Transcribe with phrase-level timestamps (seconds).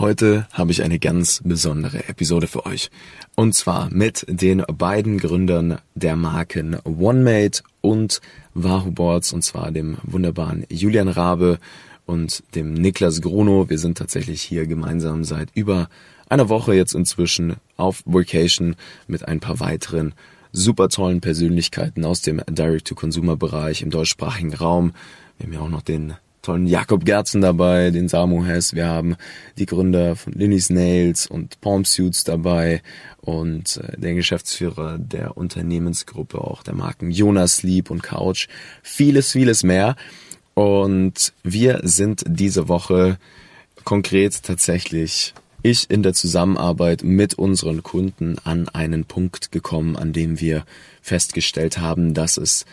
[0.00, 2.90] Heute habe ich eine ganz besondere Episode für euch.
[3.36, 8.22] Und zwar mit den beiden Gründern der Marken OneMate und
[8.54, 11.58] Wahoo Boards, und zwar dem wunderbaren Julian Rabe
[12.06, 13.68] und dem Niklas Gruno.
[13.68, 15.90] Wir sind tatsächlich hier gemeinsam seit über
[16.30, 18.76] einer Woche jetzt inzwischen auf Vacation
[19.06, 20.14] mit ein paar weiteren
[20.50, 24.94] super tollen Persönlichkeiten aus dem Direct-to-Consumer-Bereich im deutschsprachigen Raum.
[25.36, 28.74] Wir haben ja auch noch den tollen Jakob Gerzen dabei, den Samu Hess.
[28.74, 29.16] Wir haben
[29.58, 32.82] die Gründer von Linny's Nails und Palm Suits dabei
[33.20, 38.48] und äh, der Geschäftsführer der Unternehmensgruppe, auch der Marken Jonas Sleep und Couch.
[38.82, 39.96] Vieles, vieles mehr.
[40.54, 43.18] Und wir sind diese Woche
[43.84, 50.40] konkret tatsächlich ich in der Zusammenarbeit mit unseren Kunden an einen Punkt gekommen, an dem
[50.40, 50.64] wir
[51.02, 52.64] festgestellt haben, dass es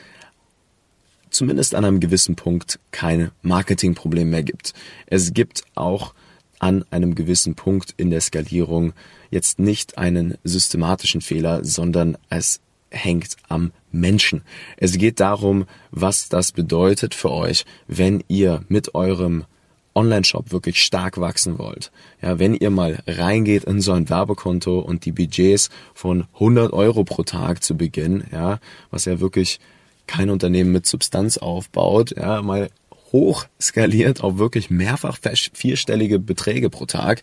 [1.30, 4.74] zumindest an einem gewissen Punkt kein Marketingproblem mehr gibt.
[5.06, 6.14] Es gibt auch
[6.60, 8.94] an einem gewissen Punkt in der Skalierung
[9.30, 14.42] jetzt nicht einen systematischen Fehler, sondern es hängt am Menschen.
[14.78, 19.46] Es geht darum, was das bedeutet für euch, wenn ihr mit eurem
[19.94, 21.92] Online-Shop wirklich stark wachsen wollt.
[22.22, 27.04] Ja, wenn ihr mal reingeht in so ein Werbekonto und die Budgets von 100 Euro
[27.04, 28.60] pro Tag zu Beginn, ja,
[28.92, 29.60] was ja wirklich
[30.08, 32.70] kein Unternehmen mit Substanz aufbaut, ja, mal
[33.12, 35.18] hoch skaliert auf wirklich mehrfach
[35.54, 37.22] vierstellige Beträge pro Tag,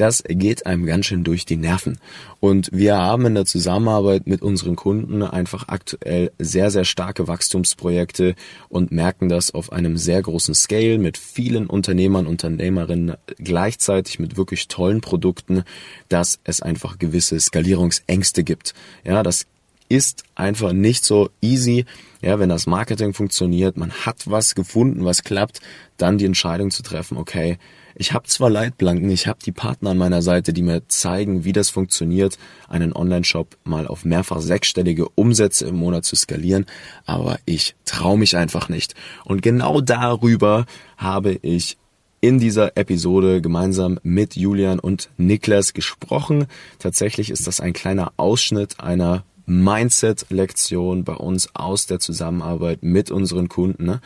[0.00, 1.98] das geht einem ganz schön durch die Nerven.
[2.40, 8.34] Und wir haben in der Zusammenarbeit mit unseren Kunden einfach aktuell sehr, sehr starke Wachstumsprojekte
[8.70, 14.68] und merken das auf einem sehr großen Scale mit vielen Unternehmern, Unternehmerinnen gleichzeitig mit wirklich
[14.68, 15.64] tollen Produkten,
[16.08, 18.72] dass es einfach gewisse Skalierungsängste gibt.
[19.04, 19.48] Ja, das
[19.90, 21.84] ist einfach nicht so easy.
[22.22, 25.60] Ja, wenn das Marketing funktioniert, man hat was gefunden, was klappt,
[25.96, 27.58] dann die Entscheidung zu treffen, okay,
[27.96, 31.52] ich habe zwar Leitplanken, ich habe die Partner an meiner Seite, die mir zeigen, wie
[31.52, 36.66] das funktioniert, einen Online-Shop mal auf mehrfach sechsstellige Umsätze im Monat zu skalieren,
[37.04, 38.94] aber ich traue mich einfach nicht.
[39.24, 41.78] Und genau darüber habe ich
[42.20, 46.46] in dieser Episode gemeinsam mit Julian und Niklas gesprochen.
[46.78, 53.48] Tatsächlich ist das ein kleiner Ausschnitt einer Mindset-Lektion bei uns aus der Zusammenarbeit mit unseren
[53.48, 53.84] Kunden.
[53.84, 54.00] Ne?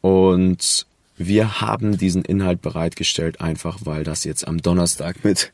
[0.00, 0.86] Und
[1.16, 5.52] wir haben diesen Inhalt bereitgestellt, einfach weil das jetzt am Donnerstag mit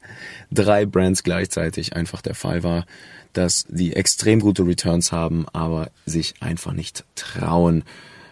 [0.50, 2.87] drei Brands gleichzeitig einfach der Fall war,
[3.34, 7.84] dass die extrem gute Returns haben, aber sich einfach nicht trauen,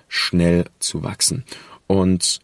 [0.08, 1.44] schnell zu wachsen.
[1.86, 2.40] Und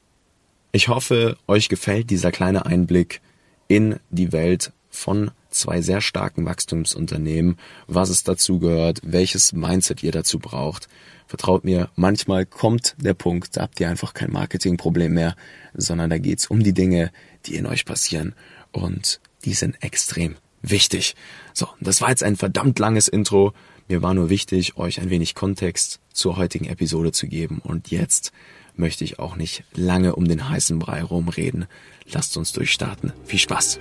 [0.73, 3.23] ich hoffe, euch gefällt dieser kleine Einblick
[3.67, 10.13] in die Welt von zwei sehr starken Wachstumsunternehmen, was es dazu gehört, welches Mindset ihr
[10.13, 10.89] dazu braucht.
[11.27, 15.37] Vertraut mir, manchmal kommt der Punkt, da habt ihr einfach kein Marketingproblem mehr,
[15.75, 17.11] sondern da geht's um die Dinge,
[17.47, 18.35] die in euch passieren
[18.73, 21.15] und die sind extrem wichtig.
[21.53, 23.53] So, das war jetzt ein verdammt langes Intro.
[23.89, 28.33] Mir war nur wichtig, euch ein wenig Kontext zur heutigen Episode zu geben und jetzt
[28.75, 31.67] möchte ich auch nicht lange um den heißen Brei rumreden.
[32.11, 33.13] Lasst uns durchstarten.
[33.25, 33.81] Viel Spaß!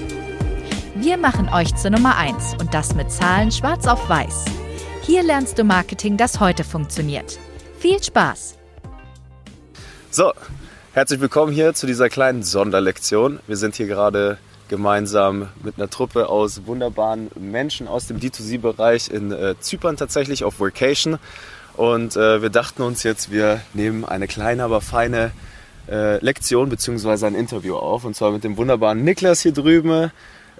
[1.03, 4.45] Wir machen euch zur Nummer 1 und das mit Zahlen schwarz auf weiß.
[5.01, 7.39] Hier lernst du Marketing, das heute funktioniert.
[7.79, 8.55] Viel Spaß!
[10.11, 10.31] So,
[10.93, 13.39] herzlich willkommen hier zu dieser kleinen Sonderlektion.
[13.47, 19.31] Wir sind hier gerade gemeinsam mit einer Truppe aus wunderbaren Menschen aus dem D2C-Bereich in
[19.31, 21.17] äh, Zypern tatsächlich auf Vacation.
[21.77, 25.31] Und äh, wir dachten uns jetzt, wir nehmen eine kleine, aber feine
[25.89, 27.25] äh, Lektion bzw.
[27.25, 28.05] ein Interview auf.
[28.05, 30.11] Und zwar mit dem wunderbaren Niklas hier drüben,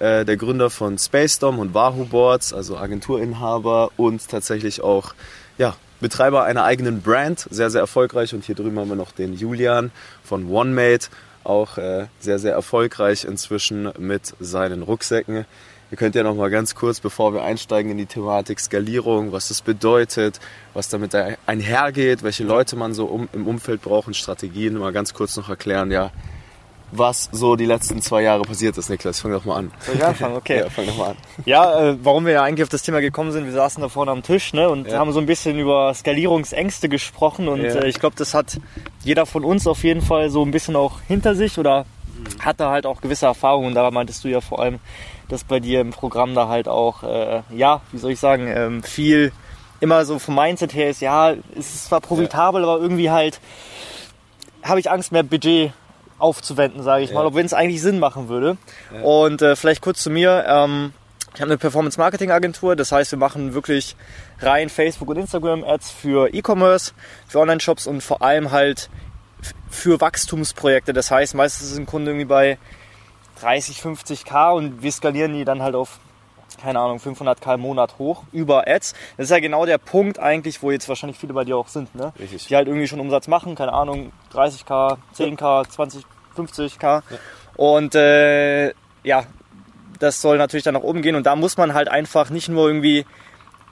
[0.02, 5.14] äh, der Gründer von Spacedom und Wahoo Boards, also Agenturinhaber und tatsächlich auch
[5.60, 8.34] ja, Betreiber einer eigenen Brand, sehr, sehr erfolgreich.
[8.34, 9.92] Und hier drüben haben wir noch den Julian
[10.24, 11.10] von OneMate,
[11.44, 15.46] auch äh, sehr, sehr erfolgreich inzwischen mit seinen Rucksäcken.
[15.92, 19.50] Ihr könnt ja noch mal ganz kurz, bevor wir einsteigen in die Thematik Skalierung, was
[19.50, 20.40] das bedeutet,
[20.74, 21.14] was damit
[21.46, 25.92] einhergeht, welche Leute man so um, im Umfeld braucht Strategien, mal ganz kurz noch erklären,
[25.92, 26.12] ja,
[26.92, 29.20] was so die letzten zwei Jahre passiert ist, Niklas.
[29.20, 29.72] Fang doch mal an.
[29.80, 30.36] Soll ich anfangen?
[30.36, 30.60] Okay.
[30.64, 31.18] ja, fang doch mal an.
[31.46, 34.12] Ja, äh, warum wir ja eigentlich auf das Thema gekommen sind, wir saßen da vorne
[34.12, 35.00] am Tisch ne, und ja.
[35.00, 37.76] haben so ein bisschen über Skalierungsängste gesprochen und ja.
[37.76, 38.60] äh, ich glaube, das hat
[39.04, 42.44] jeder von uns auf jeden Fall so ein bisschen auch hinter sich oder mhm.
[42.44, 43.68] hatte halt auch gewisse Erfahrungen.
[43.68, 44.80] Und da meintest du ja vor allem,
[45.30, 48.84] dass bei dir im Programm da halt auch, äh, ja, wie soll ich sagen, ähm,
[48.84, 49.32] viel
[49.80, 52.68] immer so vom Mindset her ist, ja, es ist zwar profitabel, ja.
[52.68, 53.40] aber irgendwie halt
[54.64, 55.74] habe ich Angst, mehr Budget
[56.22, 57.16] aufzuwenden, sage ich ja.
[57.16, 58.58] mal, wenn es eigentlich Sinn machen würde.
[58.94, 59.02] Ja.
[59.02, 60.46] Und äh, vielleicht kurz zu mir.
[60.48, 60.94] Ähm,
[61.34, 63.96] ich habe eine Performance Marketing Agentur, das heißt, wir machen wirklich
[64.40, 66.92] rein Facebook und Instagram Ads für E-Commerce,
[67.28, 68.90] für Online-Shops und vor allem halt
[69.70, 70.92] für Wachstumsprojekte.
[70.92, 72.58] Das heißt, meistens ist ein Kunde irgendwie bei
[73.40, 76.00] 30, 50k und wir skalieren die dann halt auf
[76.58, 78.94] keine Ahnung, 500k im Monat hoch über Ads.
[79.18, 81.94] Das ist ja genau der Punkt eigentlich, wo jetzt wahrscheinlich viele bei dir auch sind,
[81.96, 82.14] ne?
[82.20, 82.48] Richtig.
[82.48, 86.06] Die halt irgendwie schon Umsatz machen, keine Ahnung, 30k, 10k, 20,
[86.36, 86.84] 50k.
[86.84, 87.02] Ja.
[87.56, 89.24] Und äh, ja,
[90.00, 92.68] das soll natürlich dann nach oben gehen und da muss man halt einfach nicht nur
[92.68, 93.06] irgendwie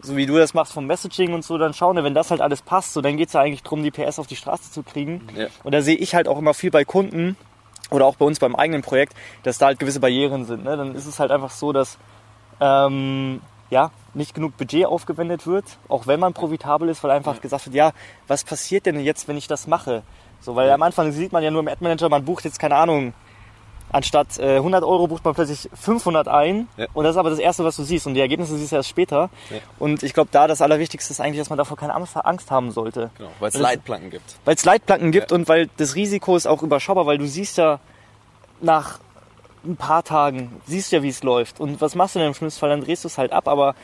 [0.02, 2.42] so wie du das machst vom Messaging und so, dann schauen, ne, wenn das halt
[2.42, 4.84] alles passt, so dann geht es ja eigentlich darum, die PS auf die Straße zu
[4.84, 5.28] kriegen.
[5.36, 5.48] Ja.
[5.64, 7.36] Und da sehe ich halt auch immer viel bei Kunden
[7.90, 10.64] oder auch bei uns beim eigenen Projekt, dass da halt gewisse Barrieren sind.
[10.64, 10.78] Ne?
[10.78, 11.98] Dann ist es halt einfach so, dass
[12.60, 17.42] ähm, ja, nicht genug Budget aufgewendet wird, auch wenn man profitabel ist, weil einfach ja.
[17.42, 17.92] gesagt wird, ja,
[18.28, 20.04] was passiert denn jetzt, wenn ich das mache?
[20.42, 22.76] So, weil am Anfang sieht man ja nur im Ad Manager, man bucht jetzt keine
[22.76, 23.14] Ahnung
[23.92, 26.68] anstatt äh, 100 Euro bucht man plötzlich 500 ein.
[26.78, 26.88] Ja.
[26.94, 28.08] Und das ist aber das Erste, was du siehst.
[28.08, 29.30] Und die Ergebnisse siehst du erst später.
[29.50, 29.58] Ja.
[29.78, 33.10] Und ich glaube, da das Allerwichtigste ist eigentlich, dass man davor keine Angst haben sollte.
[33.18, 34.38] Genau, weil es Leitplanken gibt.
[34.46, 35.36] Weil es Leitplanken gibt ja.
[35.36, 37.80] und weil das Risiko ist auch überschaubar, weil du siehst ja
[38.62, 39.00] nach
[39.66, 41.60] ein paar Tagen, siehst ja, wie es läuft.
[41.60, 42.70] Und was machst du denn im schlimmsten Fall?
[42.70, 43.48] Dann drehst du es halt ab.
[43.48, 43.76] Aber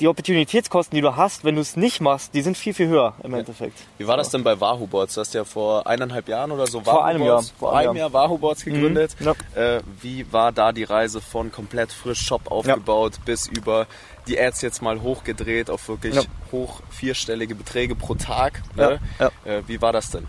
[0.00, 3.14] die Opportunitätskosten, die du hast, wenn du es nicht machst, die sind viel, viel höher
[3.22, 3.38] im ja.
[3.38, 3.78] Endeffekt.
[3.98, 5.14] Wie war das denn bei Wahoo Boards?
[5.14, 7.42] Du hast ja vor eineinhalb Jahren oder so vor einem Jahr.
[7.58, 9.14] vor einem Jahr Wahoo Boards gegründet.
[9.20, 9.26] Mhm.
[9.54, 9.76] Ja.
[9.76, 13.22] Äh, wie war da die Reise von komplett frisch Shop aufgebaut ja.
[13.24, 13.86] bis über
[14.26, 16.16] die Ads jetzt mal hochgedreht auf wirklich
[16.50, 18.62] hoch vierstellige Beträge pro Tag?
[18.74, 18.98] Ne?
[19.44, 20.26] Äh, wie war das denn?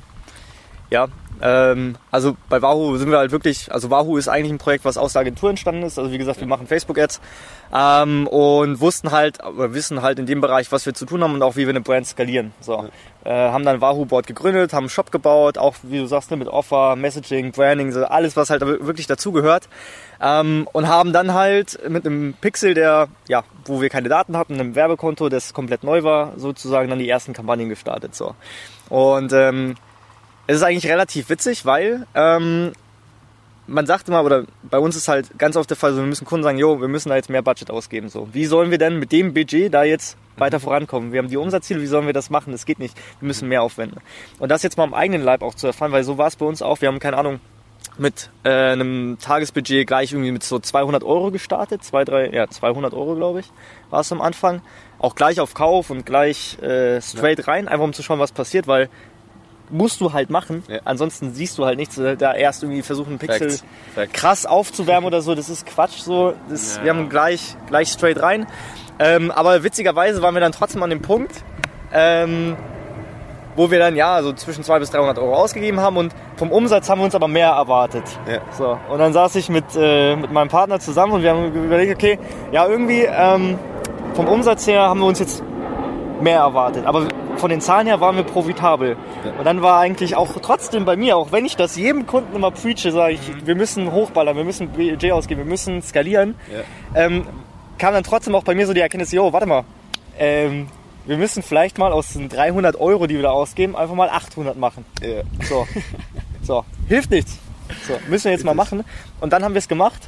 [0.93, 1.07] Ja,
[1.41, 4.95] ähm, also bei Wahoo sind wir halt wirklich, also Wahoo ist eigentlich ein Projekt, was
[4.95, 5.97] aus der Agentur entstanden ist.
[5.97, 7.19] Also wie gesagt, wir machen Facebook-Ads
[7.73, 11.33] ähm, und wussten halt, oder wissen halt in dem Bereich, was wir zu tun haben
[11.33, 12.53] und auch wie wir eine Brand skalieren.
[12.61, 12.87] So.
[13.23, 16.37] Äh, haben dann Wahoo Board gegründet, haben einen Shop gebaut, auch wie du sagst, ne,
[16.37, 19.67] mit Offer, Messaging, Branding, so alles, was halt wirklich dazugehört.
[20.21, 24.53] Ähm, und haben dann halt mit einem Pixel, der, ja, wo wir keine Daten hatten,
[24.53, 28.13] einem Werbekonto, das komplett neu war, sozusagen dann die ersten Kampagnen gestartet.
[28.13, 28.35] So.
[28.89, 29.73] Und ähm,
[30.47, 32.73] es ist eigentlich relativ witzig, weil ähm,
[33.67, 36.25] man sagt immer, oder bei uns ist halt ganz oft der Fall, so, wir müssen
[36.25, 38.09] Kunden sagen, jo, wir müssen da jetzt mehr Budget ausgeben.
[38.09, 40.63] So, wie sollen wir denn mit dem Budget da jetzt weiter mhm.
[40.63, 41.11] vorankommen?
[41.13, 42.51] Wir haben die Umsatzziele, wie sollen wir das machen?
[42.51, 42.97] Das geht nicht.
[43.19, 44.01] Wir müssen mehr aufwenden.
[44.39, 46.45] Und das jetzt mal am eigenen Leib auch zu erfahren, weil so war es bei
[46.45, 46.81] uns auch.
[46.81, 47.39] Wir haben keine Ahnung
[47.97, 52.93] mit äh, einem Tagesbudget gleich irgendwie mit so 200 Euro gestartet, zwei, drei, ja 200
[52.93, 53.51] Euro glaube ich,
[53.91, 54.61] war es am Anfang.
[54.97, 57.45] Auch gleich auf Kauf und gleich äh, straight ja.
[57.45, 58.89] rein, einfach um zu schauen, was passiert, weil
[59.69, 60.63] musst du halt machen.
[60.67, 60.79] Ja.
[60.85, 61.95] Ansonsten siehst du halt nichts.
[61.95, 63.63] Da erst irgendwie versuchen, Pixel Fact.
[63.95, 64.13] Fact.
[64.13, 65.35] krass aufzuwärmen oder so.
[65.35, 66.33] Das ist Quatsch so.
[66.49, 66.83] Das, ja.
[66.83, 68.47] Wir haben gleich, gleich straight rein.
[68.99, 71.43] Ähm, aber witzigerweise waren wir dann trotzdem an dem Punkt,
[71.91, 72.55] ähm,
[73.55, 76.89] wo wir dann ja so zwischen 200 bis 300 Euro ausgegeben haben und vom Umsatz
[76.89, 78.03] haben wir uns aber mehr erwartet.
[78.29, 78.41] Ja.
[78.51, 78.77] So.
[78.89, 82.19] Und dann saß ich mit, äh, mit meinem Partner zusammen und wir haben überlegt, okay,
[82.51, 83.57] ja irgendwie ähm,
[84.13, 85.43] vom Umsatz her haben wir uns jetzt
[86.23, 86.85] mehr erwartet.
[86.85, 88.97] Aber von den Zahlen her waren wir profitabel.
[89.37, 92.51] Und dann war eigentlich auch trotzdem bei mir, auch wenn ich das jedem Kunden immer
[92.51, 93.45] preache, sage ich, mhm.
[93.47, 97.05] wir müssen hochballern, wir müssen Budget ausgeben, wir müssen skalieren, ja.
[97.05, 97.27] ähm,
[97.77, 99.63] kam dann trotzdem auch bei mir so die Erkenntnis, jo, warte mal,
[100.17, 100.67] ähm,
[101.05, 104.57] wir müssen vielleicht mal aus den 300 Euro, die wir da ausgeben, einfach mal 800
[104.57, 104.85] machen.
[105.01, 105.23] Ja.
[105.43, 105.67] So.
[106.41, 107.39] so, hilft nichts.
[107.87, 108.83] So, müssen wir jetzt mal machen.
[109.19, 110.07] Und dann haben wir es gemacht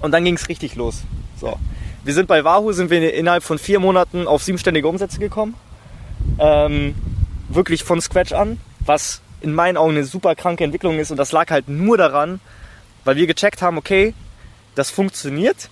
[0.00, 1.02] und dann ging es richtig los.
[1.40, 1.56] So.
[2.04, 5.54] Wir sind bei Wahoo, sind wir innerhalb von vier Monaten auf siebenständige Umsätze gekommen.
[6.38, 6.94] Ähm,
[7.48, 11.10] wirklich von Scratch an, was in meinen Augen eine super kranke Entwicklung ist.
[11.10, 12.40] Und das lag halt nur daran,
[13.04, 14.14] weil wir gecheckt haben, okay,
[14.74, 15.68] das funktioniert.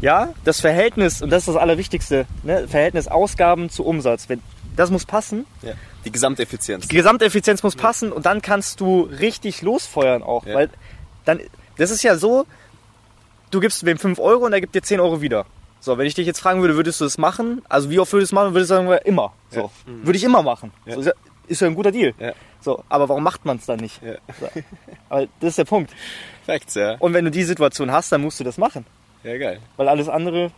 [0.00, 4.28] Ja, das Verhältnis, und das ist das Allerwichtigste, ne, Verhältnis Ausgaben zu Umsatz.
[4.28, 4.40] Wenn,
[4.76, 5.46] das muss passen.
[5.62, 5.72] Ja.
[6.04, 6.88] Die Gesamteffizienz.
[6.88, 10.46] Die Gesamteffizienz muss passen und dann kannst du richtig losfeuern auch.
[10.46, 10.54] Ja.
[10.54, 10.70] Weil
[11.24, 11.40] dann,
[11.78, 12.44] das ist ja so,
[13.50, 15.46] du gibst wem 5 Euro und er gibt dir 10 Euro wieder.
[15.84, 17.60] So, wenn ich dich jetzt fragen würde, würdest du das machen?
[17.68, 18.54] Also wie oft würdest du es machen?
[18.54, 19.34] Würde ich sagen, immer.
[19.50, 19.60] So.
[19.60, 19.70] Ja.
[19.84, 20.06] Mhm.
[20.06, 20.72] Würde ich immer machen.
[20.86, 20.98] Ja.
[20.98, 21.10] So,
[21.46, 22.14] ist ja ein guter Deal.
[22.18, 22.32] Ja.
[22.62, 24.02] So, aber warum macht man es dann nicht?
[24.02, 24.14] Ja.
[24.40, 24.48] So.
[25.10, 25.92] Aber das ist der Punkt.
[26.46, 26.96] Facts, ja.
[27.00, 28.86] Und wenn du die Situation hast, dann musst du das machen.
[29.24, 29.60] Ja, geil.
[29.76, 30.52] Weil alles andere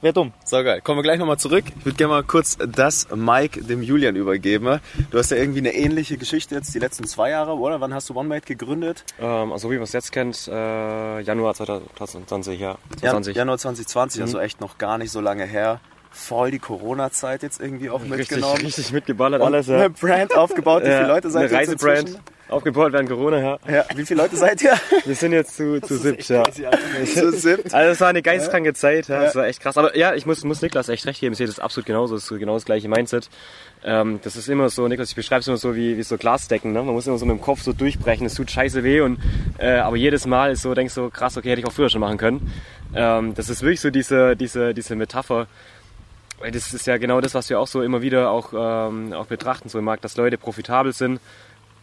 [0.00, 0.32] Wäre dumm.
[0.44, 0.80] So geil.
[0.80, 1.64] Kommen wir gleich nochmal zurück.
[1.76, 4.80] Ich würde gerne mal kurz das Mike dem Julian übergeben.
[5.10, 7.80] Du hast ja irgendwie eine ähnliche Geschichte jetzt die letzten zwei Jahre, oder?
[7.80, 9.04] Wann hast du OneMate gegründet?
[9.20, 12.78] Ähm, also wie man es jetzt kennt, äh, Januar 2020, ja.
[12.90, 13.36] 2020.
[13.36, 14.36] Januar 2020, also mhm.
[14.36, 15.80] also echt noch gar nicht so lange her.
[16.10, 18.60] Voll die Corona-Zeit jetzt irgendwie auch richtig, mitgenommen.
[18.60, 19.76] Richtig mitgeballert alles, ja.
[19.76, 20.82] Eine Brand aufgebaut.
[20.82, 22.20] Wie viele Leute seid ihr Eine Reisebrand.
[22.48, 23.58] Aufgebaut während Corona, ja.
[23.70, 24.72] Ja, wie viele Leute seid ihr?
[25.04, 26.42] Wir sind jetzt zu, zu siebt, ja.
[27.04, 27.74] Zu siebt.
[27.74, 29.22] Also es war eine geistkranke Zeit, ja.
[29.22, 29.76] Das war echt krass.
[29.76, 32.30] Aber ja, ich muss, muss Niklas echt recht geben, ich sehe das absolut genauso, das
[32.30, 33.28] ist genau das gleiche Mindset.
[33.84, 36.72] Ähm, das ist immer so, Niklas, ich beschreibe es immer so wie, wie so Glasdecken,
[36.72, 36.82] ne?
[36.82, 39.18] Man muss immer so mit dem Kopf so durchbrechen, es tut scheiße weh und
[39.58, 41.90] äh, aber jedes Mal ist so, denkst du, so, krass, okay, hätte ich auch früher
[41.90, 42.50] schon machen können.
[42.94, 45.48] Ähm, das ist wirklich so diese, diese, diese Metapher.
[46.40, 49.26] Weil Das ist ja genau das, was wir auch so immer wieder auch, ähm, auch
[49.26, 51.20] betrachten, so im Markt, dass Leute profitabel sind,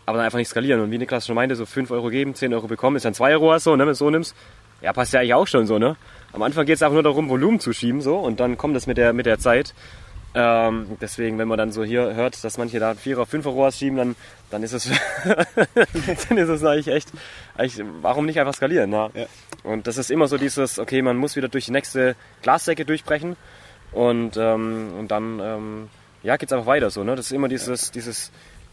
[0.05, 0.81] aber dann einfach nicht skalieren.
[0.81, 3.33] Und wie Niklas schon meinte, so 5 Euro geben, 10 Euro bekommen, ist dann 2
[3.33, 4.35] Euro so, ne, wenn du so nimmst.
[4.81, 5.95] Ja, passt ja eigentlich auch schon so, ne?
[6.33, 8.87] Am Anfang geht es einfach nur darum, Volumen zu schieben, so, und dann kommt das
[8.87, 9.73] mit der, mit der Zeit.
[10.37, 13.71] Ähm, deswegen, wenn man dann so hier hört, dass manche da 4 oder 5 Euro
[13.71, 14.15] schieben, dann,
[14.51, 14.91] dann ist es,
[16.29, 17.09] dann ist es eigentlich echt,
[17.57, 19.09] eigentlich, warum nicht einfach skalieren, ne?
[19.13, 19.25] Ja.
[19.63, 23.37] Und das ist immer so dieses, okay, man muss wieder durch die nächste Glasdecke durchbrechen
[23.93, 25.89] und, ähm, und dann, ähm,
[26.21, 27.15] ja, geht's einfach weiter so, ne?
[27.15, 28.31] Das ist immer dieses, dieses,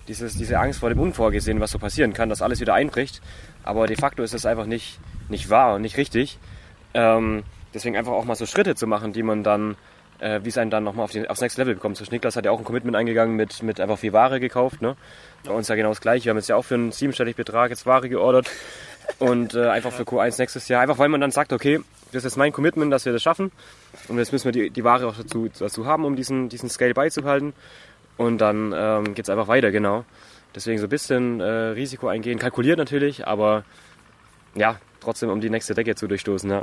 [0.08, 3.20] dieses, diese Angst vor dem Unvorgesehenen, was so passieren kann, dass alles wieder einbricht.
[3.62, 6.38] Aber de facto ist es einfach nicht, nicht wahr und nicht richtig.
[6.94, 9.76] Ähm, deswegen einfach auch mal so Schritte zu machen, die man dann,
[10.18, 11.96] äh, wie es einen dann nochmal auf aufs nächste Level bekommt.
[11.96, 14.82] So Niklas hat ja auch ein Commitment eingegangen mit, mit einfach viel Ware gekauft.
[14.82, 14.96] Ne?
[15.44, 16.26] Bei uns ja genau das gleiche.
[16.26, 18.50] Wir haben jetzt ja auch für einen siebenstelligen Betrag jetzt Ware geordert.
[19.18, 20.80] Und äh, einfach für Q1 nächstes Jahr.
[20.80, 21.80] Einfach weil man dann sagt, okay,
[22.12, 23.50] das ist mein Commitment, dass wir das schaffen.
[24.08, 26.94] Und jetzt müssen wir die, die Ware auch dazu, dazu haben, um diesen, diesen Scale
[26.94, 27.52] beizubehalten.
[28.22, 30.04] Und dann ähm, geht es einfach weiter, genau.
[30.54, 33.64] Deswegen so ein bisschen äh, Risiko eingehen, kalkuliert natürlich, aber
[34.54, 36.62] ja, trotzdem um die nächste Decke zu durchstoßen, ja.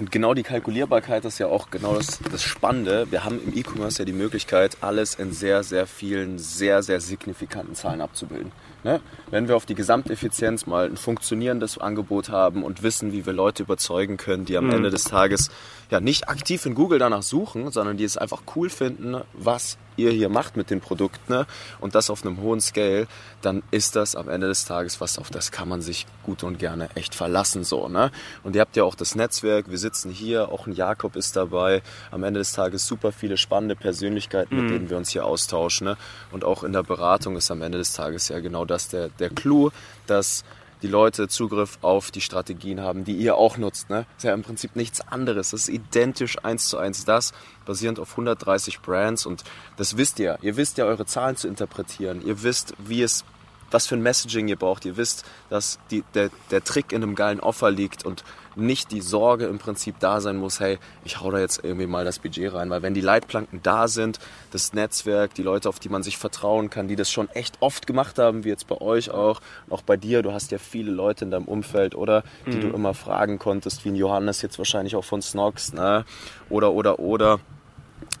[0.00, 3.10] Und genau die Kalkulierbarkeit ist ja auch genau das, das Spannende.
[3.10, 7.74] Wir haben im E-Commerce ja die Möglichkeit, alles in sehr, sehr vielen, sehr, sehr signifikanten
[7.74, 8.52] Zahlen abzubilden.
[8.84, 9.00] Ne?
[9.30, 13.64] Wenn wir auf die Gesamteffizienz mal ein funktionierendes Angebot haben und wissen, wie wir Leute
[13.64, 14.72] überzeugen können, die am Mhm.
[14.74, 15.50] Ende des Tages
[15.90, 20.10] ja nicht aktiv in Google danach suchen, sondern die es einfach cool finden, was ihr
[20.10, 21.46] hier macht mit den Produkten ne?
[21.80, 23.06] und das auf einem hohen Scale,
[23.42, 26.58] dann ist das am Ende des Tages was, auf das kann man sich gut und
[26.58, 27.64] gerne echt verlassen.
[27.64, 28.10] So, ne?
[28.42, 31.82] Und ihr habt ja auch das Netzwerk, wir sitzen hier, auch ein Jakob ist dabei,
[32.10, 35.86] am Ende des Tages super viele spannende Persönlichkeiten, mit denen wir uns hier austauschen.
[35.86, 35.96] Ne?
[36.32, 39.30] Und auch in der Beratung ist am Ende des Tages ja genau das der, der
[39.30, 39.70] Clou,
[40.06, 40.44] dass
[40.82, 43.90] die Leute Zugriff auf die Strategien haben, die ihr auch nutzt.
[43.90, 44.06] Ne?
[44.16, 45.50] Ist ja im Prinzip nichts anderes.
[45.50, 47.32] Das ist identisch eins zu eins das,
[47.66, 49.26] basierend auf 130 Brands.
[49.26, 49.44] Und
[49.76, 50.38] das wisst ihr.
[50.42, 52.24] Ihr wisst ja, eure Zahlen zu interpretieren.
[52.24, 53.24] Ihr wisst, wie es,
[53.70, 54.84] was für ein Messaging ihr braucht.
[54.84, 58.24] Ihr wisst, dass die, der, der Trick in einem geilen Offer liegt und
[58.58, 62.04] nicht die Sorge im Prinzip da sein muss, hey, ich hau da jetzt irgendwie mal
[62.04, 62.70] das Budget rein.
[62.70, 64.18] Weil wenn die Leitplanken da sind,
[64.50, 67.86] das Netzwerk, die Leute, auf die man sich vertrauen kann, die das schon echt oft
[67.86, 70.90] gemacht haben, wie jetzt bei euch auch, und auch bei dir, du hast ja viele
[70.90, 74.96] Leute in deinem Umfeld, oder, die du immer fragen konntest, wie ein Johannes jetzt wahrscheinlich
[74.96, 76.04] auch von Snox, ne?
[76.50, 77.40] Oder, oder, oder.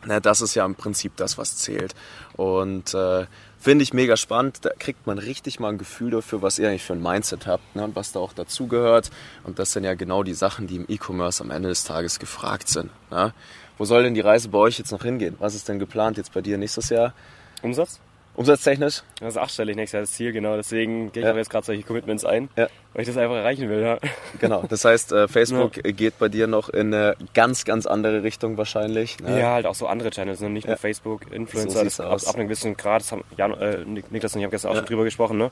[0.08, 1.94] Na, das ist ja im Prinzip das, was zählt.
[2.34, 3.26] Und äh,
[3.60, 4.64] finde ich mega spannend.
[4.64, 7.76] Da kriegt man richtig mal ein Gefühl dafür, was ihr eigentlich für ein Mindset habt
[7.76, 7.84] ne?
[7.84, 9.10] und was da auch dazugehört.
[9.44, 12.68] Und das sind ja genau die Sachen, die im E-Commerce am Ende des Tages gefragt
[12.68, 12.90] sind.
[13.10, 13.34] Ne?
[13.76, 15.36] Wo soll denn die Reise bei euch jetzt noch hingehen?
[15.40, 17.12] Was ist denn geplant jetzt bei dir nächstes Jahr?
[17.60, 18.00] Umsatz?
[18.38, 19.02] Umsatztechnisch?
[19.18, 20.54] Das ist achtstellig nächstes Jahr das Ziel, genau.
[20.56, 21.30] Deswegen gehe ich Ja.
[21.30, 22.68] aber jetzt gerade solche Commitments ein, Ja.
[22.92, 23.98] weil ich das einfach erreichen will, ja.
[24.40, 24.62] Genau.
[24.68, 29.18] Das heißt, äh, Facebook geht bei dir noch in eine ganz, ganz andere Richtung wahrscheinlich.
[29.18, 29.40] Ne?
[29.40, 30.50] Ja, halt auch so andere Channels, ne?
[30.50, 30.70] nicht Ja.
[30.70, 33.78] nur Facebook, So Influencer, sieht's das ab, ab einem gewissen Grad, das haben Jan, äh,
[33.84, 34.80] Niklas und ich haben gestern auch Ja.
[34.82, 35.50] schon drüber gesprochen, ne?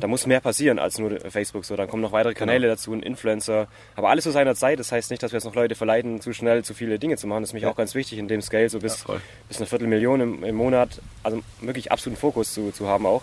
[0.00, 1.64] Da muss mehr passieren als nur Facebook.
[1.64, 2.72] So, dann kommen noch weitere Kanäle Genau.
[2.74, 3.66] dazu, ein Influencer.
[3.96, 4.78] Aber alles zu seiner Zeit.
[4.78, 7.26] Das heißt nicht, dass wir jetzt noch Leute verleiten, zu schnell zu viele Dinge zu
[7.26, 7.42] machen.
[7.42, 7.70] Das ist mich Ja.
[7.70, 9.14] auch ganz wichtig in dem Scale, so bis, Ja,
[9.48, 11.00] bis eine Viertelmillion im, im Monat.
[11.24, 13.22] Also wirklich absoluten Fokus zu, zu haben auch.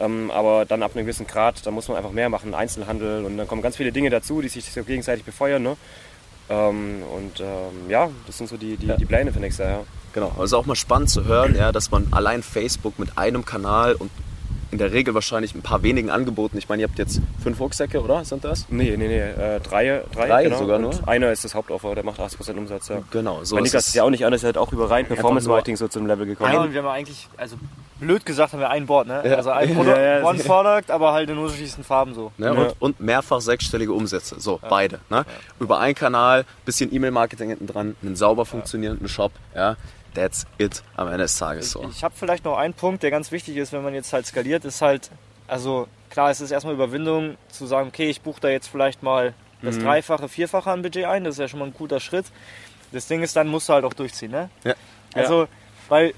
[0.00, 3.36] Ähm, aber dann ab einem gewissen Grad, da muss man einfach mehr machen, Einzelhandel und
[3.36, 5.62] dann kommen ganz viele Dinge dazu, die sich so gegenseitig befeuern.
[5.62, 5.76] Ne?
[6.48, 8.96] Ähm, und ähm, ja, das sind so die, die, Ja.
[8.96, 9.78] die Pläne für nächstes Jahr.
[9.80, 9.84] Ja.
[10.12, 13.94] Genau, also auch mal spannend zu hören, ja, dass man allein Facebook mit einem Kanal
[13.94, 14.10] und
[14.70, 18.00] in der Regel wahrscheinlich ein paar wenigen Angeboten, ich meine, ihr habt jetzt fünf Rucksäcke,
[18.02, 18.24] oder?
[18.24, 18.66] Sind das?
[18.68, 20.58] Nee, nee, nee, äh, drei, drei, Drei genau.
[20.58, 21.08] sogar und nur?
[21.08, 22.88] Einer ist das Hauptoffer, der macht 80% Umsatz.
[22.88, 23.02] Ja.
[23.10, 25.46] Genau, so ist Niklas ist ja auch nicht anders, er hat auch über rein Performance
[25.48, 26.52] nur- Marketing so zum Level gekommen.
[26.52, 27.56] Ja, und wir haben eigentlich, also
[27.98, 29.22] blöd gesagt, haben wir ein Board, ne?
[29.24, 29.36] Ja.
[29.36, 30.44] Also ein Produkt, ja, One ja.
[30.44, 32.32] Product, aber halt in unterschiedlichsten Farben so.
[32.38, 32.46] Ne?
[32.46, 32.52] Ja.
[32.52, 34.40] Und, und mehrfach sechsstellige Umsätze.
[34.40, 35.00] So, beide.
[35.10, 35.24] Ne?
[35.58, 39.32] Über einen Kanal, bisschen E-Mail-Marketing hinten dran, einen sauber funktionierenden Shop.
[39.54, 39.76] Ja?
[40.14, 41.88] That's it am Ende des Tages so.
[41.90, 44.64] Ich habe vielleicht noch einen Punkt, der ganz wichtig ist, wenn man jetzt halt skaliert,
[44.64, 45.10] ist halt,
[45.46, 49.34] also klar, es ist erstmal Überwindung zu sagen, okay, ich buche da jetzt vielleicht mal
[49.62, 49.82] das Mhm.
[49.84, 52.26] Dreifache, Vierfache an Budget ein, das ist ja schon mal ein guter Schritt.
[52.92, 54.50] Das Ding ist, dann musst du halt auch durchziehen, ne?
[54.64, 54.74] Ja.
[55.14, 55.46] Also,
[55.88, 56.14] weil,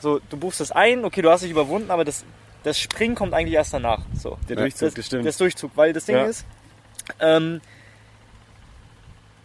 [0.00, 2.24] so, du buchst das ein, okay, du hast dich überwunden, aber das,
[2.62, 4.00] das Springen kommt eigentlich erst danach.
[4.16, 4.38] So.
[4.48, 4.62] Der Ja.
[4.62, 5.26] Durchzug, das, das stimmt.
[5.26, 6.24] Das Durchzug, weil das Ding Ja.
[6.24, 6.46] ist,
[7.20, 7.60] ähm,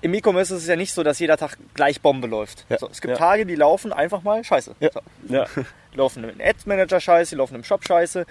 [0.02, 2.66] im E-Commerce ist es ja nicht so, dass jeder Tag gleich Bombe läuft.
[2.70, 2.78] Ja.
[2.80, 3.18] So, es gibt Ja.
[3.18, 4.76] Tage, die laufen einfach mal scheiße.
[4.80, 4.90] Ja.
[4.94, 5.00] So.
[5.34, 5.46] ja.
[5.94, 8.26] Die laufen im Ads-Manager scheiße, die laufen im Shop scheiße.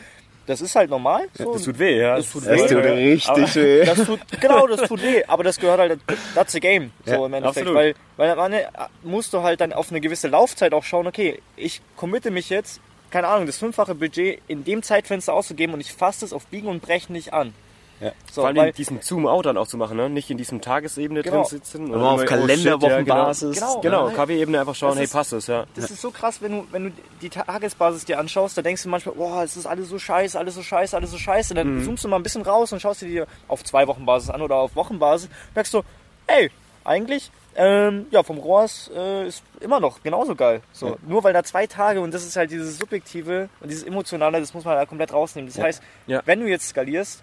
[0.47, 1.29] das ist halt normal.
[1.35, 1.53] So.
[1.53, 2.17] Das tut weh, ja.
[2.17, 2.67] Das tut Das weh.
[2.69, 3.85] tut richtig weh.
[3.85, 6.00] Das tut, genau, das tut weh, aber das gehört halt,
[6.35, 7.67] that's the game, so Ja, im Endeffekt.
[7.67, 7.75] absolut.
[7.75, 8.67] Weil, weil am Ende
[9.03, 12.81] musst du halt dann auf eine gewisse Laufzeit auch schauen, okay, ich committe mich jetzt,
[13.11, 16.69] keine Ahnung, das fünffache Budget in dem Zeitfenster auszugeben und ich fasse es auf Biegen
[16.69, 17.53] und Brechen nicht an.
[18.00, 18.12] Ja.
[18.33, 20.09] So, Vor allem diesen Zoom-Out dann auch zu machen, ne?
[20.09, 21.37] nicht in diesem Tagesebene Genau.
[21.42, 21.92] drin sitzen.
[21.95, 23.57] Aber auf Kalenderwochenbasis.
[23.61, 24.04] Ja, genau, Genau.
[24.07, 25.66] genau KW-Ebene einfach schauen, Das hey, ist- passt es, ja.
[25.75, 26.90] das ist so krass, wenn du, wenn du
[27.21, 30.54] die Tagesbasis dir anschaust, da denkst du manchmal, boah, es ist alles so scheiße, alles
[30.54, 31.52] so scheiße, alles so scheiße.
[31.52, 31.85] Und dann Mhm.
[31.85, 34.42] zoomst du mal ein bisschen raus und schaust dir die auf zwei Wochen Basis an
[34.42, 35.28] oder auf Wochenbasis.
[35.54, 35.83] Merkst du,
[36.26, 36.50] ey,
[36.85, 40.62] eigentlich, ähm, ja, vom ROAS äh, ist immer noch genauso geil.
[40.73, 40.95] So, Ja.
[41.07, 44.54] Nur weil da zwei Tage und das ist halt dieses Subjektive und dieses Emotionale, das
[44.54, 45.49] muss man halt komplett rausnehmen.
[45.49, 45.64] Das Ja.
[45.64, 46.23] heißt, Ja.
[46.25, 47.23] wenn du jetzt skalierst,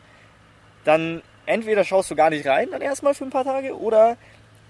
[0.87, 4.17] dann entweder schaust du gar nicht rein, dann erstmal für ein paar Tage, oder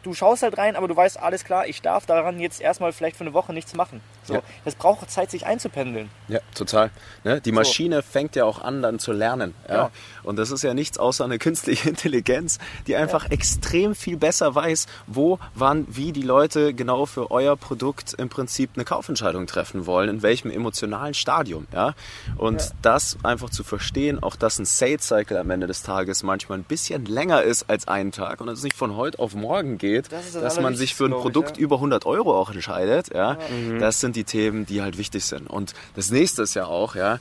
[0.04, 3.18] du schaust halt rein, aber du weißt, alles klar, ich darf daran jetzt erstmal vielleicht
[3.18, 4.02] für eine Woche nichts machen.
[4.28, 4.42] So, Ja.
[4.66, 6.10] Das braucht Zeit, sich einzupendeln.
[6.28, 6.92] Ja, total.
[7.24, 7.40] Ne?
[7.42, 9.54] Die Maschine fängt ja auch an, dann zu lernen.
[9.68, 9.76] Ja?
[9.76, 9.92] Ja.
[10.24, 14.88] Und das ist ja nichts außer eine künstliche Intelligenz, die einfach extrem viel besser weiß,
[15.08, 20.10] wo, wann, wie die Leute genau für euer Produkt im Prinzip eine Kaufentscheidung treffen wollen,
[20.10, 21.68] in welchem emotionalen Stadium.
[21.74, 21.94] Ja?
[22.38, 22.68] Und Ja.
[22.82, 26.64] das einfach zu verstehen, auch dass ein Sales Cycle am Ende des Tages manchmal ein
[26.64, 30.34] bisschen länger ist als einen Tag und es nicht von heute auf morgen geht, Das
[30.34, 31.64] das dass man sich für ein Produkt ja.
[31.64, 33.14] über 100 Euro auch entscheidet.
[33.14, 33.38] Ja?
[33.80, 35.48] Das sind die Themen, die halt wichtig sind.
[35.48, 37.20] Und das nächste ist ja auch, ja,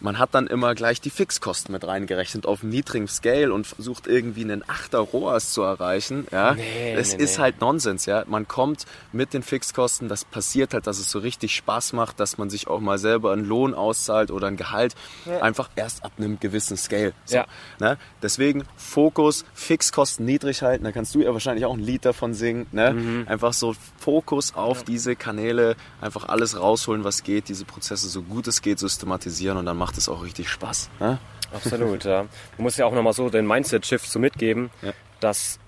[0.00, 4.06] man hat dann immer gleich die Fixkosten mit reingerechnet auf einem niedrigen Scale und versucht
[4.06, 6.26] irgendwie einen Achter ROAS zu erreichen.
[6.30, 7.42] Ja, Nee, es nee, ist nee.
[7.42, 8.06] halt Nonsens.
[8.06, 10.08] Ja, man kommt mit den Fixkosten.
[10.08, 13.32] Das passiert halt, dass es so richtig Spaß macht, dass man sich auch mal selber
[13.32, 14.94] einen Lohn auszahlt oder ein Gehalt
[15.40, 17.12] einfach erst ab einem gewissen Scale.
[17.24, 17.46] So, Ja.
[17.80, 17.98] ne?
[18.22, 20.84] Deswegen Fokus, Fixkosten niedrig halten.
[20.84, 22.66] Da kannst du ja wahrscheinlich auch ein Lied davon singen.
[22.72, 22.92] Ne?
[22.92, 23.24] Mhm.
[23.28, 28.46] Einfach so Fokus auf diese Kanäle, einfach alles rausholen, was geht, diese Prozesse so gut
[28.48, 30.90] es geht systematisieren und dann macht es auch richtig Spaß.
[31.00, 31.18] Ne?
[31.52, 32.22] Absolut, ja.
[32.22, 32.28] Man
[32.64, 34.92] muss ja auch nochmal so den Mindset-Shift so mitgeben, Ja.
[35.20, 35.58] dass,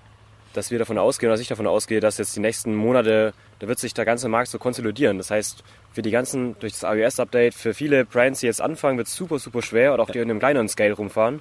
[0.52, 3.78] dass wir davon ausgehen, oder ich davon ausgehe, dass jetzt die nächsten Monate, da wird
[3.78, 5.18] sich der ganze Markt so konsolidieren.
[5.18, 9.08] Das heißt, für die ganzen, durch das iOS-Update, für viele Brands, die jetzt anfangen, wird
[9.08, 11.40] es super, super schwer, oder auch die in einem kleineren Scale rumfahren,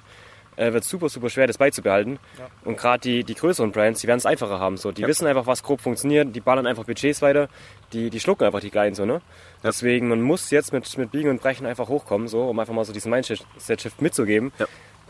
[0.58, 2.18] äh, wird super, super schwer, das beizubehalten.
[2.64, 4.76] Und gerade die, die größeren Brands, die werden es einfacher haben.
[4.76, 4.92] So.
[4.92, 7.48] Die wissen einfach, was grob funktioniert, die ballern einfach Budgets weiter,
[7.92, 9.22] die, die schlucken einfach die Kleinen so, ne?
[9.62, 12.84] Deswegen, man muss jetzt mit, mit Biegen und Brechen einfach hochkommen, so, um einfach mal
[12.84, 14.52] so diesen Mindset-Shift mitzugeben.
[14.58, 14.66] Ja.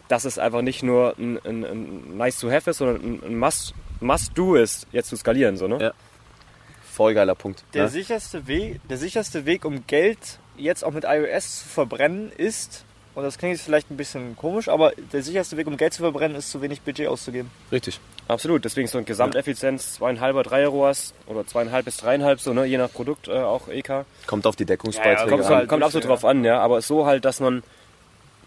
[0.08, 3.38] Dass es einfach nicht nur ein, ein, ein nice to have ist, sondern ein, ein
[3.38, 5.78] must, must do ist, jetzt zu skalieren, so, ne?
[5.80, 5.92] Ja.
[6.82, 7.64] Voll geiler Punkt.
[7.74, 7.88] Der, ne?
[7.90, 12.84] sicherste Weg, der sicherste Weg, um Geld jetzt auch mit iOS zu verbrennen, ist,
[13.18, 16.02] und das klingt jetzt vielleicht ein bisschen komisch, aber der sicherste Weg, um Geld zu
[16.02, 17.50] verbrennen, ist, zu wenig Budget auszugeben.
[17.72, 17.98] Richtig.
[18.28, 22.64] Absolut, deswegen so eine Gesamteffizienz, zweieinhalber, drei ROAS oder zweieinhalb bis dreieinhalb, so, ne?
[22.64, 24.04] Je nach Produkt äh, auch EK.
[24.28, 25.48] Kommt auf die Deckungsbeiträge Ja, ja, Kommt, an.
[25.48, 26.10] so- halt, kommt absolut ja.
[26.10, 26.60] drauf an, ja.
[26.60, 27.64] Aber so halt, dass man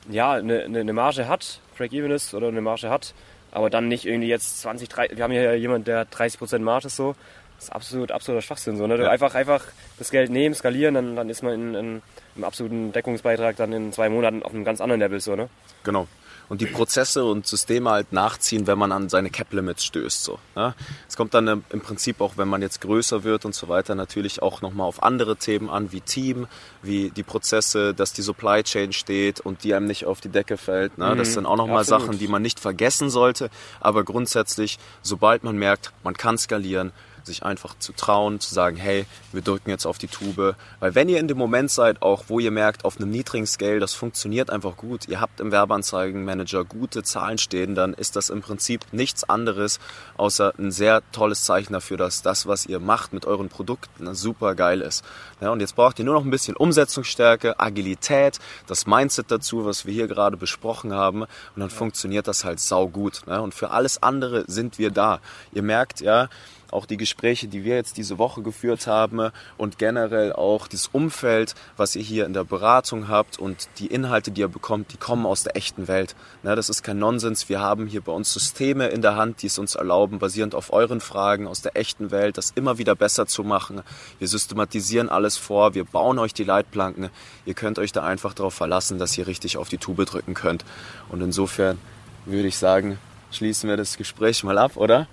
[0.10, 3.13] ja eine, eine, eine Marge hat, Break-Even ist oder eine Marge hat,
[3.51, 6.88] aber dann nicht irgendwie jetzt 20, 30, wir haben hier jemand, der hat 30% Marge
[6.88, 7.13] ist so.
[7.57, 8.77] Das ist absolut, absoluter Schwachsinn.
[8.77, 8.95] So, ne?
[8.97, 9.10] Du Ja.
[9.10, 9.65] Einfach, einfach
[9.99, 12.01] das Geld nehmen, skalieren, dann, dann ist man in, in,
[12.36, 15.20] im absoluten Deckungsbeitrag dann in zwei Monaten auf einem ganz anderen Level.
[15.20, 15.50] So, ne?
[15.84, 16.08] Genau.
[16.52, 20.22] Und die Prozesse und Systeme halt nachziehen, wenn man an seine Cap-Limits stößt.
[20.22, 20.76] So, ne?
[21.08, 23.96] Es kommt dann ähm, im Prinzip auch, wenn man jetzt größer wird und so weiter,
[23.96, 26.48] natürlich auch nochmal auf andere Themen an, wie Team,
[26.82, 30.58] wie die Prozesse, dass die Supply Chain steht und die einem nicht auf die Decke
[30.58, 30.98] fällt.
[30.98, 31.15] Ne?
[31.15, 31.86] Das sind auch nochmal.
[31.86, 33.50] Sachen, die man nicht vergessen sollte.
[33.80, 36.91] Aber grundsätzlich, sobald man merkt, man kann skalieren,
[37.25, 40.55] sich einfach zu trauen, zu sagen, hey, wir drücken jetzt auf die Tube.
[40.79, 43.79] Weil wenn ihr in dem Moment seid, auch wo ihr merkt, auf einem niedrigen Scale,
[43.79, 48.41] das funktioniert einfach gut, ihr habt im Werbeanzeigenmanager gute Zahlen stehen, dann ist das im
[48.41, 49.79] Prinzip nichts anderes,
[50.17, 54.55] außer ein sehr tolles Zeichen dafür, dass das, was ihr macht mit euren Produkten, super
[54.55, 55.03] geil ist.
[55.41, 59.86] Ja, und jetzt braucht ihr nur noch ein bisschen Umsetzungsstärke, Agilität, das Mindset dazu, was
[59.86, 61.23] wir hier gerade besprochen haben.
[61.23, 63.21] Und dann funktioniert das halt saugut.
[63.25, 63.41] Ne?
[63.41, 65.19] Und für alles andere sind wir da.
[65.51, 66.29] Ihr merkt ja,
[66.71, 71.55] auch die Gespräche, die wir jetzt diese Woche geführt haben und generell auch das Umfeld,
[71.77, 75.25] was ihr hier in der Beratung habt und die Inhalte, die ihr bekommt, die kommen
[75.25, 76.15] aus der echten Welt.
[76.43, 77.49] Das ist kein Nonsens.
[77.49, 80.73] Wir haben hier bei uns Systeme in der Hand, die es uns erlauben, basierend auf
[80.73, 83.81] euren Fragen aus der echten Welt, das immer wieder besser zu machen.
[84.19, 87.10] Wir systematisieren alles vor, wir bauen euch die Leitplanken.
[87.45, 90.65] Ihr könnt euch da einfach darauf verlassen, dass ihr richtig auf die Tube drücken könnt.
[91.10, 91.77] Und insofern
[92.25, 92.99] würde ich sagen,
[93.31, 95.07] schließen wir das Gespräch mal ab, oder?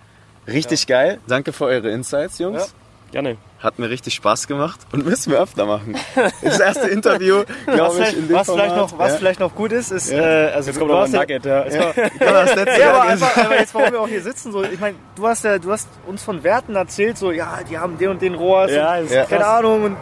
[0.49, 1.19] Richtig geil.
[1.29, 2.63] Danke für eure Insights, Jungs.
[2.63, 2.67] Ja.
[3.11, 3.37] Gerne.
[3.61, 5.97] Hat mir richtig Spaß gemacht und müssen wir öfter machen.
[6.43, 9.19] Das erste Interview, Was, glaube ich, vielleicht, in dem was, vielleicht, noch, was ja.
[9.19, 10.19] vielleicht noch gut ist, ist, Ja.
[10.19, 11.65] äh, also Jetzt kommt noch ein ja, Nugget, ja.
[11.67, 14.79] Ja, das letzte Nee, aber, einfach, aber jetzt, warum wir auch hier sitzen, so, ich
[14.79, 18.11] meine, du hast ja, du hast uns von Werten erzählt, so, ja, die haben den
[18.11, 19.25] und den ROAS, Ja, und, Ja.
[19.25, 19.47] keine.
[19.47, 19.97] Ahnung, und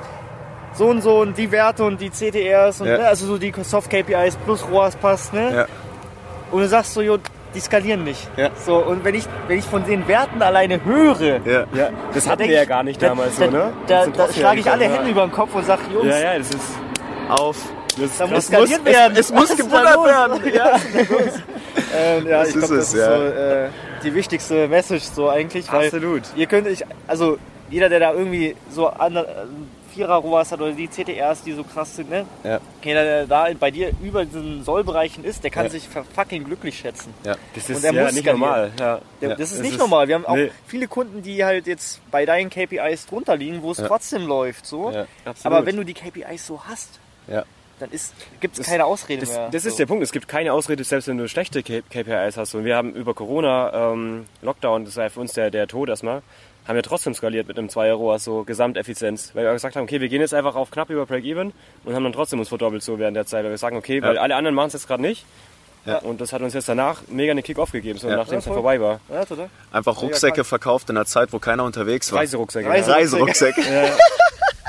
[0.75, 2.99] so und so und die Werte und die CTRs und Ja.
[2.99, 5.55] ne, also so die Soft KPIs plus ROAS passt, ne?
[5.55, 5.67] Ja.
[6.51, 7.19] Und du sagst so, jo,
[7.57, 8.29] die skalieren nicht.
[8.37, 8.51] Ja.
[8.65, 11.65] So, und wenn ich, wenn ich von den Werten alleine höre, Ja.
[11.75, 13.73] Ja, das da hatten denk wir ja gar nicht da, damals da, so, ne?
[13.89, 16.51] Da, da schlage ich alle Hände über den Kopf und sag, Jungs, Ja, ja, das
[16.51, 16.61] ist.
[17.29, 17.57] Auf.
[17.99, 19.13] Das, da muss Es muss- skaliert werden.
[19.15, 19.71] es- es muss los?
[19.73, 20.41] werden.
[20.55, 20.77] Ja.
[21.97, 23.17] ähm, ja, Das ich glaube, ist es, das ist ja.
[23.17, 23.69] so äh,
[24.05, 25.73] die wichtigste Message so eigentlich.
[25.73, 26.23] Weil Absolut.
[26.37, 27.39] Ihr könnt euch, also
[27.71, 29.17] jeder, der da irgendwie so an,
[29.97, 32.27] äh, Vierer ROAS hat oder die CTRs, die so krass sind, ne?
[32.45, 32.61] Ja.
[32.83, 35.71] Jeder, der da bei dir über diesen Sollbereichen ist, der kann Ja.
[35.71, 37.13] sich fucking glücklich schätzen.
[37.25, 37.37] Ja.
[37.55, 38.41] Das Und ist ja nicht skalieren.
[38.41, 38.73] normal.
[38.79, 39.01] Ja.
[39.21, 40.09] Der, Ja, das ist es nicht ist- normal.
[40.09, 40.51] Wir haben auch nee.
[40.67, 43.87] viele Kunden, die halt jetzt bei deinen KPIs drunter liegen, wo es Ja.
[43.89, 44.67] trotzdem läuft.
[44.67, 44.91] So.
[44.91, 45.07] Ja.
[45.45, 47.45] Aber wenn du die KPIs so hast, Ja.
[47.81, 47.91] dann
[48.41, 49.49] gibt es keine Ausrede Das, mehr.
[49.51, 49.79] das ist so.
[49.79, 50.03] der Punkt.
[50.03, 52.55] Es gibt keine Ausrede, selbst wenn du schlechte KPIs hast.
[52.55, 56.23] Und wir haben über Corona, ähm, Lockdown, das war für uns der, der Tod erstmal,
[56.67, 59.31] haben wir trotzdem skaliert mit einem 2 Euro, so Gesamteffizienz.
[59.35, 61.53] Weil wir gesagt haben, okay, wir gehen jetzt einfach auf knapp über Break-Even
[61.85, 63.45] und haben dann trotzdem uns verdoppelt so während der Zeit.
[63.45, 65.25] Weil wir sagen, okay, weil alle anderen machen es jetzt gerade nicht.
[65.85, 65.99] Ja.
[65.99, 68.17] Und das hat uns jetzt danach mega eine Kick-Off gegeben, so Ja.
[68.17, 68.99] nachdem Ja, es dann vorbei war.
[69.09, 69.49] Ja, total.
[69.71, 72.19] Einfach Rucksäcke verkauft in einer Zeit, wo keiner unterwegs war.
[72.19, 72.69] Reiserucksäcke.
[72.69, 73.61] Reise- Reiserucksäcke.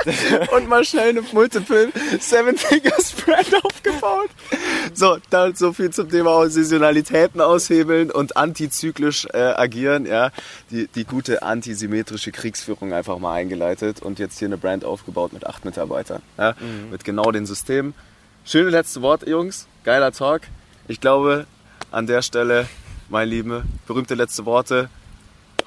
[0.55, 4.29] Und mal schnell eine Multiple Seven Finger Spread aufgebaut.
[4.93, 10.05] So, dann so viel zum Thema Saisonalitäten aushebeln und antizyklisch äh, agieren.
[10.05, 10.31] Ja,
[10.71, 15.45] die, die gute antisymmetrische Kriegsführung einfach mal eingeleitet und jetzt hier eine Brand aufgebaut mit
[15.45, 16.21] acht Mitarbeitern.
[16.37, 16.55] Ja,
[16.91, 17.93] Mit genau den Systemen.
[18.45, 19.67] Schöne letzte Wort, Jungs.
[19.83, 20.43] Geiler Talk.
[20.87, 21.45] Ich glaube,
[21.91, 22.67] an der Stelle,
[23.09, 24.89] mein Liebe, berühmte letzte Worte.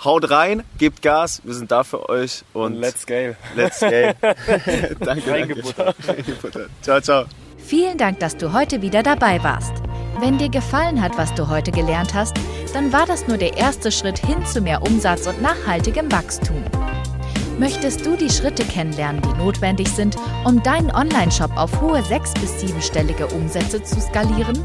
[0.03, 3.37] Haut rein, gebt Gas, wir sind da für euch und, let's scale.
[3.55, 3.87] let's go.
[3.91, 5.31] danke, danke.
[5.31, 5.97] Reingebuttert.
[6.09, 6.71] Reingebuttert.
[6.81, 7.25] Ciao, ciao.
[7.59, 9.75] Vielen Dank, dass du heute wieder dabei warst.
[10.19, 12.35] Wenn dir gefallen hat, was du heute gelernt hast,
[12.73, 16.65] dann war das nur der erste Schritt hin zu mehr Umsatz und nachhaltigem Wachstum.
[17.59, 22.59] Möchtest du die Schritte kennenlernen, die notwendig sind, um deinen Online-Shop auf hohe sechs- bis
[22.59, 24.65] siebenstellige Umsätze zu skalieren?